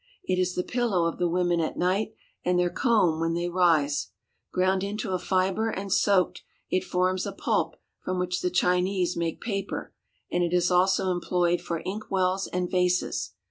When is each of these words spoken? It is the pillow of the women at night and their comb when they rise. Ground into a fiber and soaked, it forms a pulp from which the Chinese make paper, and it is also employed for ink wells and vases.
It 0.23 0.39
is 0.39 0.55
the 0.55 0.63
pillow 0.63 1.05
of 1.05 1.19
the 1.19 1.29
women 1.29 1.61
at 1.61 1.77
night 1.77 2.15
and 2.43 2.57
their 2.57 2.71
comb 2.71 3.19
when 3.19 3.35
they 3.35 3.47
rise. 3.47 4.07
Ground 4.51 4.83
into 4.83 5.11
a 5.11 5.19
fiber 5.19 5.69
and 5.69 5.93
soaked, 5.93 6.41
it 6.71 6.83
forms 6.83 7.27
a 7.27 7.31
pulp 7.31 7.75
from 8.03 8.17
which 8.17 8.41
the 8.41 8.49
Chinese 8.49 9.15
make 9.15 9.39
paper, 9.41 9.93
and 10.31 10.43
it 10.43 10.53
is 10.53 10.71
also 10.71 11.11
employed 11.11 11.61
for 11.61 11.83
ink 11.85 12.09
wells 12.09 12.47
and 12.47 12.67
vases. 12.67 13.33